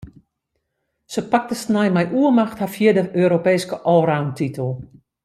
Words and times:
Se 1.13 1.21
pakte 1.31 1.55
snein 1.63 1.95
mei 1.97 2.05
oermacht 2.21 2.61
har 2.63 2.71
fjirde 2.79 3.03
Europeeske 3.25 3.77
allroundtitel. 3.93 4.71